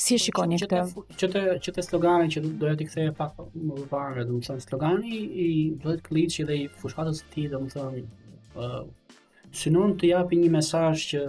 [0.00, 0.78] Si po, shikoni këtë?
[1.20, 5.48] Që të që të slogani që doja t'i kthej pak më parë, thonë slogani i
[5.82, 8.02] Blood Clitch dhe i fushatës së tij, domethënë
[8.56, 8.68] ë
[9.60, 11.20] synon të japë një mesazh që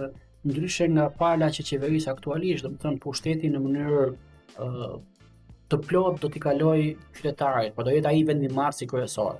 [0.48, 4.04] ndryshe nga pala që qeverisë aktualisht, domethënë pushteti në mënyrë
[4.56, 4.70] ë
[5.72, 6.78] të plot do t'i kaloj
[7.18, 9.36] qytetarit, por do jetë ai vendimtar si kryesor.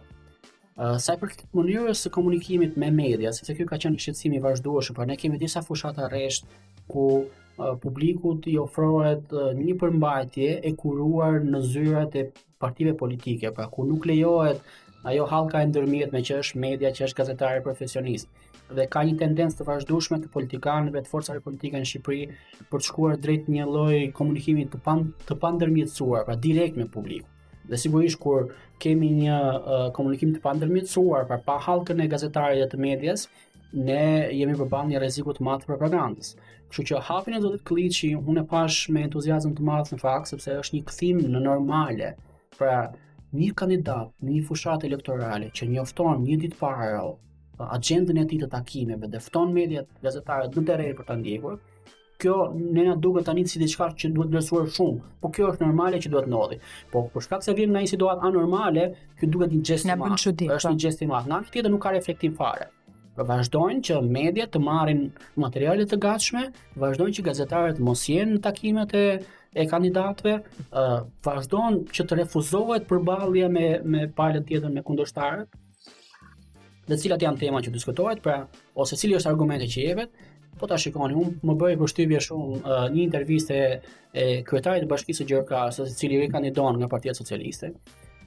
[0.76, 4.40] Uh, sa për këtë mënyrës së komunikimit me media, sepse kjo ka qenë shqetësim i
[4.44, 6.48] vazhdueshëm, por ne kemi disa fushata rresht
[6.88, 7.04] ku
[7.56, 12.26] publikut i ofrohet një përmbajtje e kuruar në zyrat e
[12.60, 14.62] partive politike, pra ku nuk lejohet
[15.04, 18.28] ajo halka e ndërmjet me që është media, që është gazetare profesionist.
[18.72, 22.86] Dhe ka një tendencë të vazhdueshme të politikanëve të forcave politike në Shqipëri për të
[22.88, 27.28] shkuar drejt një lloji komunikimi të pan të pandërmjetësuar, pra direkt me publikun.
[27.68, 28.48] Dhe sigurisht kur
[28.82, 33.26] kemi një uh, komunikim të pandërmjetësuar, pra pa halkën e gazetarëve të medias,
[33.72, 34.00] ne
[34.34, 36.34] jemi përballë një rreziku të madh propagandës.
[36.72, 40.30] Kështu që hapin e Zotit Kliçi, unë e pash me entuziazëm të madh në fakt
[40.32, 42.08] sepse është një kthim në normale.
[42.56, 42.76] Pra,
[43.36, 47.02] një kandidat në një fushatë elektorale që njofton një ditë para
[47.76, 51.60] agendën e tij të takimeve dhe mediat gazetare në terren për ta ndjekur,
[52.22, 56.00] kjo ne na duket tani si diçka që duhet vlerësuar shumë, po kjo është normale
[56.00, 56.60] që duhet ndodhi.
[56.92, 58.88] Po për shkak se vjen nga një situatë anormale,
[59.20, 60.16] kjo duket një gest i madh.
[60.22, 60.76] Është po.
[60.76, 61.26] një gest i madh.
[61.28, 62.72] Nga anë tjetër nuk ka reflektim fare
[63.16, 65.02] vazhdojnë që media të marrin
[65.40, 66.46] materiale të gatshme,
[66.80, 69.04] vazhdojnë që gazetarët mos jenë në takimet e
[69.60, 70.32] e kandidatëve,
[70.80, 75.50] uh, vazhdojnë që të refuzohet përballja me me palën tjetër me kundërshtarët.
[76.88, 78.46] Dhe cilat janë tema që diskutohet, pra
[78.80, 80.14] ose cili është argumenti që jepet,
[80.56, 83.58] po ta shikoni, unë më bëri përshtypje shumë uh, një intervistë
[84.16, 87.74] e kryetarit të bashkisë së Gjirokastrës, ose cili i kandidon nga Partia Socialiste,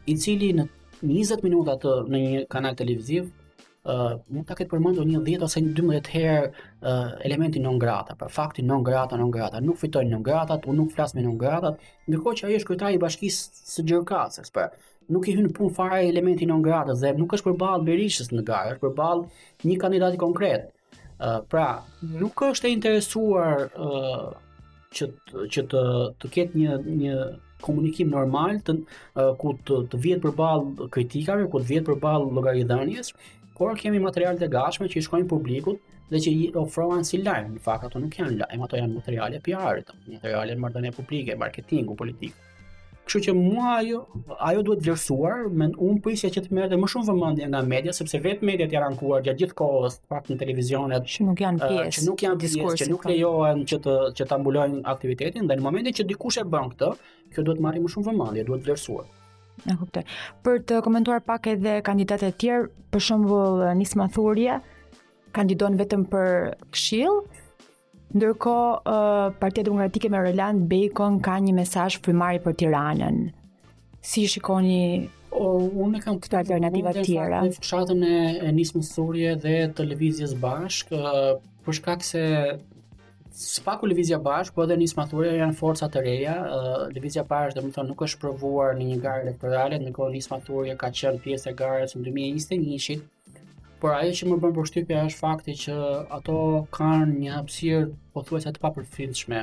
[0.05, 0.67] i cili në
[1.01, 3.31] 20 minuta të në një kanal televiziv
[3.85, 8.63] mund ta ketë përmendur një 10 ose 12 herë uh, elementin non grata, pra fakti
[8.65, 12.35] non grata, non grata, nuk fitojnë non gratat, unë po nuk flas me non ndërkohë
[12.39, 14.67] që ai është kryetari i bashkisë së Gjirokastrës, pra
[15.09, 18.75] nuk i hyn pun fare elementin non grata dhe nuk është përballë Berishës në garë,
[18.77, 19.27] është përballë
[19.69, 20.71] një kandidati konkret.
[21.21, 24.33] Uh, pra, nuk është e interesuar uh,
[24.95, 25.85] që të, që të
[26.21, 27.15] të ketë një një
[27.63, 31.99] komunikim normal të, uh, ku të, të vjetë për balë kritikave, ku të vjetë për
[32.05, 33.13] balë logaridhënjes,
[33.59, 35.79] por kemi material të gashme që i shkojnë publikut
[36.11, 39.41] dhe që i ofrohen si live, në fakt ato nuk janë live, ato janë materiale
[39.47, 42.35] pr materiale në mardënje publike, marketingu, politik.
[43.05, 43.99] Kështu që mua ajo
[44.49, 48.19] ajo duhet vlerësuar, më un po që të merrte më shumë vëmendje nga media, sepse
[48.23, 51.93] vetë mediat janë ankuar gjatë gjithë kohës, pa në televizionet që nuk janë pjesë, uh,
[51.97, 53.11] që nuk janë diskursi, që nuk po.
[53.11, 56.91] lejohen që të që ta mbulojnë aktivitetin, ndër momentin që dikush e bën këtë,
[57.35, 59.05] kjo duhet marrë më shumë vëmendje, duhet vlerësuar.
[59.69, 60.05] E kuptoj.
[60.47, 64.57] Për të komentuar pak edhe kandidatë të tjerë, për shembull Nisma Thurje,
[65.37, 67.21] kandidon vetëm për këshill,
[68.15, 73.17] Ndërkohë, uh, Partia Demokratike me Roland Bacon ka një mesazh frymari për Tiranën.
[74.07, 74.77] Si shikoni
[75.35, 75.49] o
[75.83, 77.41] unë kam këtë alternativa të tjera.
[77.43, 78.13] Në fshatin e
[78.51, 80.93] Enis Musurje dhe të lëvizjes bashk,
[81.65, 82.23] për shkak se
[83.35, 86.37] spaku lëvizja bashk, po edhe Nisma Thurja janë forca të reja,
[86.95, 91.19] lëvizja bashk domethënë nuk është provuar në një garë elektorale, ndërkohë Nisma Thurja ka qenë
[91.27, 93.03] pjesë e garës në 2021-shit
[93.85, 95.73] por ajo që më bën përshtypje është fakti që
[96.15, 96.35] ato
[96.73, 97.81] kanë një hapësirë
[98.15, 99.41] pothuajse të papërfitshme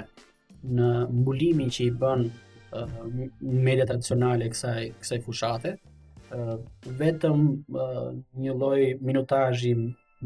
[0.78, 0.86] në
[1.18, 2.96] mbulimin që i bën uh,
[3.68, 5.74] media tradicionale kësaj kësaj fushate.
[6.34, 6.56] Uh,
[6.98, 8.08] vetëm uh,
[8.42, 9.76] një lloj minutazhi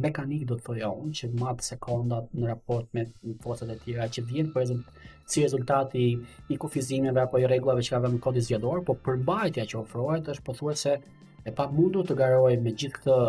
[0.07, 3.05] mekanik do të thoya unë që mat sekondat në raport me
[3.44, 4.81] fotot e tjera që vjen po ezën
[5.29, 6.07] si rezultati
[6.55, 10.96] i kufizimeve apo i rregullave që kanë kodi zgjedhor, po përmbajtja që ofrohet është pothuajse
[11.44, 13.20] e pamundur të garojë me gjithë këtë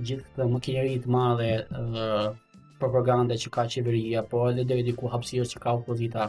[0.00, 2.06] gjithë këtë makineri të madhe dhe
[2.80, 6.28] propagande që ka qeveria po edhe deri diku hapësirë që ka opozita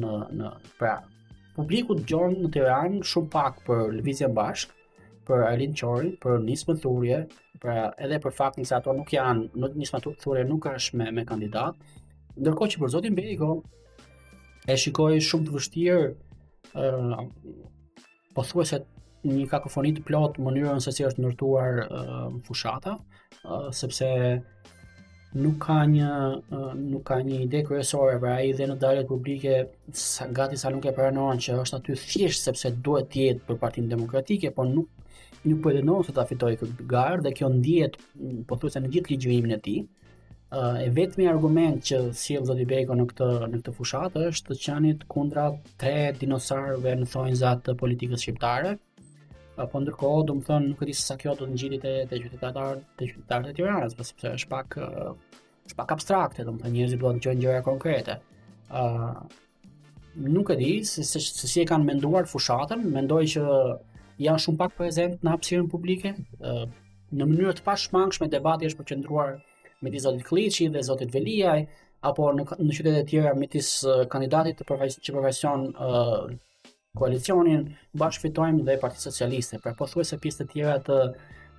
[0.00, 0.92] në në pra
[1.56, 4.72] publiku dëgjon në Tiranë shumë pak për lëvizje bashk
[5.26, 7.18] për Alin Qori, për nismë thurje
[7.62, 11.26] pra edhe për faktin se ato nuk janë në nismë thurje nuk ka shme me
[11.28, 11.76] kandidat
[12.38, 13.50] ndërkohë që për zotin Beriko
[14.72, 16.00] e shikoi shumë të vështirë
[16.78, 17.22] uh,
[18.34, 18.80] po se
[19.28, 22.96] një kakofoni të plotë mënyrën se si është ndërtuar uh, fushata,
[23.46, 24.08] uh, sepse
[25.42, 26.08] nuk ka një
[26.52, 29.54] uh, nuk ka një ide kryesore për ai dhe në dalet publike
[29.94, 33.60] sa, gati sa nuk e pranojnë që është aty thjesht sepse duhet të jetë për
[33.62, 34.90] Partinë Demokratike, po nuk
[35.42, 37.96] nuk po e dënon se ta fitojë këtë gar dhe kjo ndihet
[38.50, 39.80] pothuajse në gjithë ligjërimin e tij.
[40.52, 44.60] uh, e vetmi argument që sjell zoti Beko në këtë në këtë fushatë është të
[44.66, 45.46] qenit kundra
[45.78, 48.74] tre dinosarëve në thonjzat të politikës shqiptare,
[49.60, 51.90] apo ndërkohë do të thonë nuk e di se sa kjo do të ngjitet te
[52.08, 54.76] te te qytetarët e Tiranës, pasi po pse është pak
[55.66, 58.14] është pak abstrakte, do të thonë njerëzit të gjëra gjëra konkrete.
[58.72, 59.20] ë uh,
[60.32, 63.42] nuk e di se se, se, si e kanë menduar fushatën, mendoj që
[64.24, 66.64] janë shumë pak prezent në hapësirën publike, uh,
[67.12, 69.36] në mënyrë të pashmangshme debati është përqendruar
[69.82, 71.66] me zotit Kliçi dhe zotit Veliaj
[72.00, 73.68] apo në në qytete të tjera midis
[74.10, 76.38] kandidatit të profesionit që profesion ë
[76.98, 77.66] koalicionin,
[77.98, 80.98] bashkë fitojmë dhe Parti Socialiste, për po thuaj se pjesë të tjera të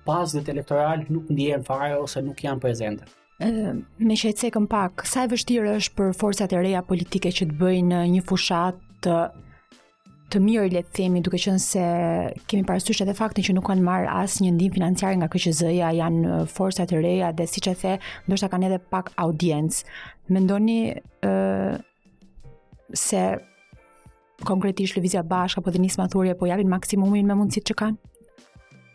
[0.06, 3.08] pasgët elektoral nuk ndjehen fare ose nuk janë prezente.
[3.42, 7.56] Me shëjtë sekëm pak, sa e vështirë është për forcat e reja politike që të
[7.58, 9.16] bëjnë një fushat të
[10.32, 11.82] të mirë le të themi duke qenë se
[12.50, 16.86] kemi parasysh edhe faktin që nuk kanë marrë asnjë ndihmë financiare nga KQZ-ja, janë forca
[16.90, 17.92] të reja dhe siç e the,
[18.26, 19.84] ndoshta kanë edhe pak audiencë.
[20.34, 21.74] Mendoni ëh
[22.98, 23.22] se
[24.42, 27.96] konkretisht Lëvizja po apo Denis Maturje po japin maksimumin me mundësit që kanë?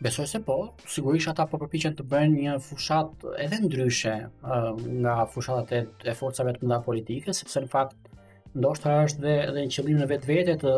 [0.00, 0.54] Besoj se po,
[0.88, 4.14] sigurisht ata po përpiqen të bëjnë një fushat edhe ndryshe
[5.04, 8.08] nga fushatat e forcave të mëdha politike, sepse në fakt
[8.56, 10.76] ndoshta është dhe edhe një qëllim në vetvete të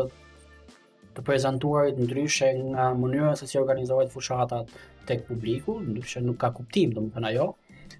[1.13, 4.71] të prezantuarit ndryshe nga mënyra se si organizohet fushatat
[5.07, 7.47] tek publiku, ndryshe nuk ka kuptim, domethënë ajo.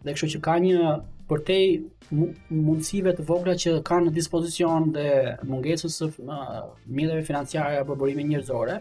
[0.01, 0.93] Dhe kështu që ka një
[1.33, 1.69] përtej
[2.13, 5.05] mundësive të vogla që kanë në dispozicion dhe
[5.49, 8.79] mungesës së uh, financiare apo burime njerëzore,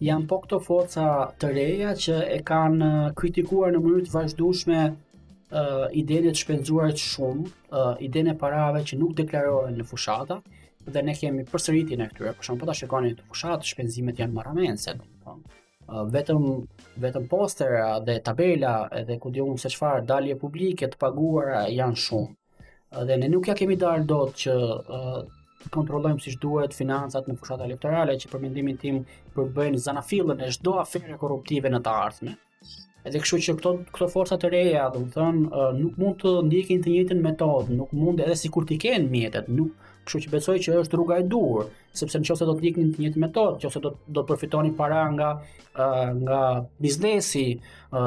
[0.00, 1.06] janë po këto forca
[1.38, 6.96] të reja që e kanë uh, kritikuar në mënyrë të vazhdueshme uh, idenë të shpenzuar
[6.96, 10.40] të shumë, uh, idenë parave që nuk deklarohen në fushata,
[10.88, 12.32] dhe ne kemi përsëritjen e këtyre.
[12.38, 15.56] Për shembull, po ta shikoni të fushat, shpenzimet janë marramense, domethënë
[16.14, 16.46] vetëm
[17.04, 22.30] vetëm postera dhe tabela edhe ku diun se çfarë dalje publike të paguara janë shumë.
[23.06, 25.18] Dhe ne nuk ja kemi dalë dot që uh,
[25.74, 29.02] kontrollojmë siç duhet financat në fushat elektorale që për mendimin tim
[29.36, 32.38] përbëjnë zanafillën e çdo afere korruptive në të ardhmen.
[33.06, 37.22] Edhe kështu që këto këto forca të reja, domethënë, nuk mund të ndjekin të njëjtën
[37.24, 39.70] metodë, nuk mund edhe sikur ti kenë mjetet, nuk
[40.10, 41.68] Kështu që besoj që është rruga e duhur,
[42.00, 44.72] sepse nëse do të ndiqni në të njëjtin metod, nëse do të do të përfitoni
[44.78, 45.28] para nga
[46.20, 46.38] nga
[46.82, 47.44] biznesi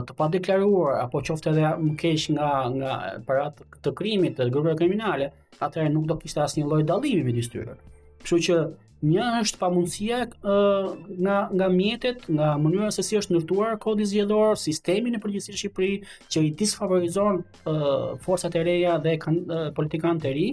[0.10, 2.98] të pa deklaruar apo qoftë edhe më keq nga nga
[3.30, 5.32] para të krimit, të grupeve kriminale,
[5.64, 7.78] atëherë nuk do kishte asnjë lloj dallimi midis tyre.
[8.20, 8.60] Kështu që
[9.04, 10.86] Një është pamundësia uh,
[11.26, 15.60] nga nga mjetet, nga mënyra se si është ndërtuar kodi zgjedhor, sistemi në përgjithësi në
[15.62, 15.98] Shqipëri
[16.32, 20.46] që i disfavorizon uh, forcat e reja dhe uh, politikanë të ri,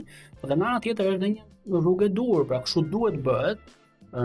[0.42, 3.76] dhe në anë tjetër është një rrugë e durë, pra kështu duhet bëhet.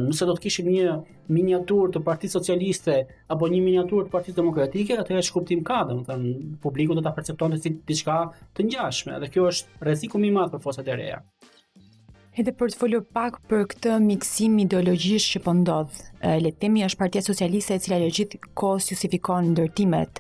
[0.02, 0.94] nëse do të kishim një
[1.30, 2.96] miniaturë të Partisë Socialiste
[3.36, 6.24] apo një miniaturë të Partisë Demokratike, atëherë është kuptim ka, do të them,
[6.64, 8.16] publiku do ta perceptonte si diçka
[8.58, 11.22] të ngjashme, dhe kjo është rreziku më i madh për forcat e reja.
[12.36, 16.82] Edhe për të folur pak për këtë miksim ideologjish që pëndodh, po le të themi
[16.84, 20.20] është partia socialiste e cila legjit kohës justifikon ndërtimet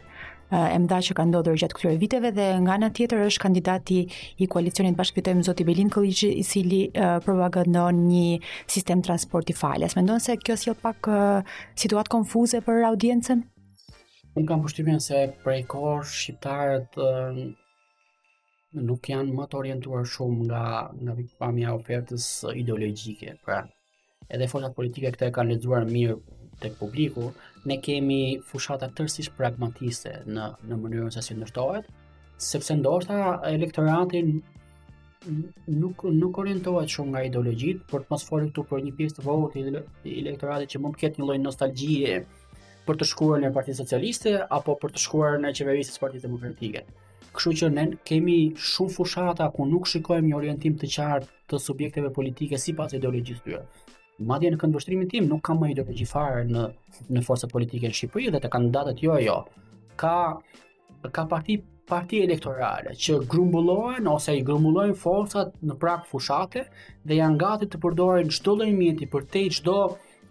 [0.55, 3.97] e mëdha që kanë ndodhur gjatë këtyre viteve dhe nga ana tjetër është kandidati
[4.39, 8.39] i koalicionit Bashkëfitojmë Zoti Belin Kolliçi i cili uh, propagandon një
[8.77, 9.97] sistem transporti falas.
[9.99, 13.43] Mendon se kjo sjell pak uh, situatë konfuze për audiencën?
[14.39, 17.45] Unë kam përshtypjen se prej kohë shqiptarët uh
[18.83, 20.63] nuk janë më të orientuar shumë nga
[21.03, 22.25] nga pamja e ofertës
[22.61, 23.35] ideologjike.
[23.45, 23.61] Pra,
[24.29, 26.17] edhe fusha politike këtë e kanë lexuar mirë
[26.61, 27.29] tek publiku.
[27.65, 31.87] Ne kemi fushatat tërësisht pragmatiste në në mënyrën se si ndërtohet,
[32.37, 34.21] sepse ndoshta elektorati
[35.71, 39.27] nuk nuk orientohet shumë nga ideologjit, por të mos folë këtu për një pjesë të
[39.29, 42.19] vogël të elektoratit që mund të ketë një lloj nostalgjie
[42.85, 46.83] për të shkuar në Partin Socialiste apo për të shkuar në qeverisë së Partisë Demokratike.
[47.35, 48.35] Kështu që ne kemi
[48.71, 53.63] shumë fushata ku nuk shikojmë një orientim të qartë të subjekteve politike sipas ideologjisë tyre.
[54.29, 56.65] Madje në këndvështrimin tim nuk kam më ideologji fare në
[57.17, 59.35] në forcat politike në Shqipëri dhe të kandidatët jo jo.
[60.01, 60.13] Ka
[61.17, 61.57] ka parti
[61.91, 66.63] parti elektorale që grumbullohen ose i grumbullojnë forcat në prag fushate
[67.11, 69.75] dhe janë gati të përdorin çdo lloj mjeti për të çdo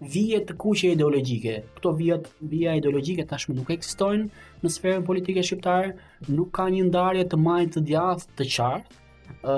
[0.00, 1.61] vije të kuqe ideologjike.
[1.76, 5.94] Këto vije vija ideologjike tashmë nuk ekzistojnë në sferën politike shqiptare,
[6.28, 9.00] nuk ka një ndarje të majtë të djathtë të qartë.
[9.44, 9.54] Ë,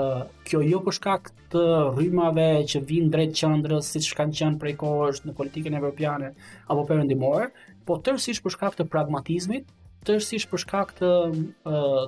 [0.47, 1.63] kjo jo për shkak të
[1.97, 6.31] rrymave që vinë drejt qendrës, siç kanë qenë prej kohësh në politikën evropiane
[6.67, 7.49] apo perëndimore,
[7.87, 9.67] po tërësisht për shkak të pragmatizmit,
[10.07, 11.09] tërësisht për shkak të,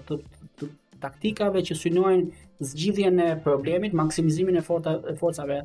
[0.08, 0.22] të
[1.04, 5.60] taktikave që synojnë zgjidhjen e problemit, maksimizimin e forta e forcave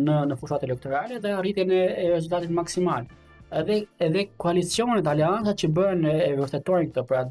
[0.00, 1.80] në në fushat elektorale dhe arritjen e
[2.14, 3.08] rezultatit maksimal.
[3.60, 7.22] Edhe edhe koalicionet aleanca që bën e vërtetojnë këtë, pra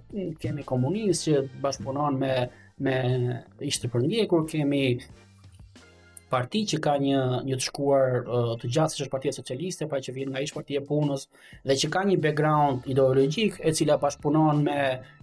[0.43, 2.33] kemi komunistë që bashkëpunojnë me
[2.87, 2.97] me
[3.67, 4.79] ishte për ndjekur kemi
[6.29, 9.99] parti që ka një një të shkuar uh, të gjatë siç është Partia Socialiste, pra
[10.05, 11.25] që vjen nga ish Partia e Punës
[11.65, 14.77] dhe që ka një background ideologjik e cila bashpunon me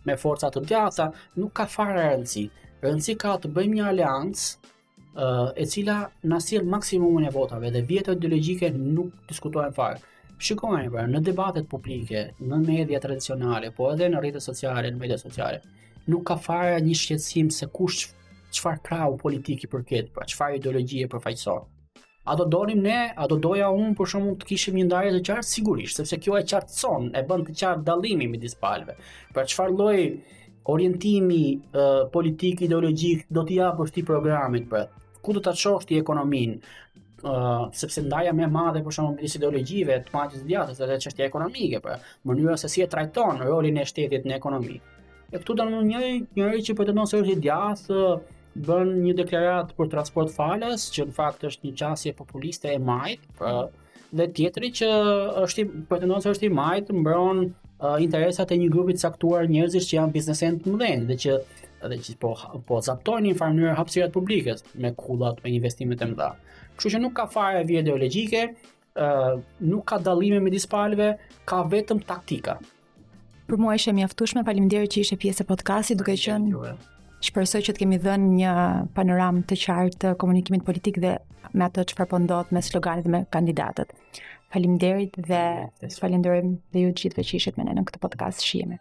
[0.07, 1.07] me forca të djatha,
[1.43, 2.45] nuk ka fare rëndsi.
[2.83, 4.73] Rëndsi ka të bëjmë një aleancë
[5.15, 5.97] uh, e cila
[6.33, 10.03] na sjell maksimumin e votave dhe vjetë ideologjike nuk diskutohen fare.
[10.39, 15.19] Shikojeni pra në debatet publike, në media tradicionale, po edhe në rrjetet sociale, në media
[15.23, 15.63] sociale
[16.13, 18.11] nuk ka fare një shqetësim se kush
[18.55, 21.65] çfarë krau politik i përket, pra çfarë ideologji e përfaqëson.
[22.27, 25.21] A do donim ne, a do doja unë për shkakun të kishim një ndarje të
[25.29, 28.97] qartë sigurisht, sepse kjo e qartëson, e bën të qartë dallimin midis palëve.
[29.35, 30.01] Pra çfarë lloj
[30.73, 34.89] orientimi uh, politik ideologjik do t'i japë për këtë programit për
[35.23, 39.23] ku do ta çosh ti ekonomin ë uh, sepse ndaja më e madhe për shumë
[39.23, 43.39] e ideologjive të paqes së jashtë është çështja ekonomike për mënyrë se si e trajton
[43.47, 44.81] rolin e shtetit në ekonomi.
[45.31, 46.03] E këtu do në them një
[46.41, 48.03] njëri që pretendon se është i jashtë,
[48.65, 53.25] bën një deklaratë për transport falas, që në fakt është një qasje populiste e majt,
[53.27, 53.39] mhm.
[53.41, 53.85] pra,
[54.17, 54.89] dhe tjetëri që
[55.43, 59.49] është i pretendon se është i majt, mbron uh, interesat e një grupi të caktuar
[59.51, 61.41] njerëzish që janë biznesen të mëdhenj dhe që
[61.91, 62.31] dhe që po
[62.67, 66.31] po zaptojnë në mënyrë hapësirat publike me kullat me investime të mëdha.
[66.79, 68.41] Kështu që nuk ka fare vije ideologjike,
[68.99, 71.13] uh, nuk ka dallime midis palëve,
[71.47, 72.57] ka vetëm taktika.
[73.51, 76.77] Për mua ishte mjaftueshme, faleminderit që ishe pjesë e podcastit, duke qenë
[77.25, 78.51] Shpresoj që të kemi dhënë një
[78.97, 81.15] panoramë të qartë të komunikimit politik dhe
[81.55, 82.19] me ato që po
[82.59, 83.93] me sloganit dhe me kandidatët.
[84.57, 85.43] Faleminderit dhe
[86.01, 88.81] falenderojmë dhe ju gjithëve që ishit me ne në këtë podcast shihemi.